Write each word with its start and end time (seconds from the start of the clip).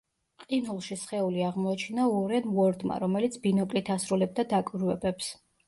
ყინულში 0.43 0.95
სხეული 1.01 1.43
აღმოაჩინა 1.49 2.07
უორენ 2.15 2.49
უორდმა, 2.55 2.99
რომელიც 3.05 3.39
ბინოკლით 3.47 3.95
ასრულებდა 3.99 4.49
დაკვირვებებს. 4.59 5.33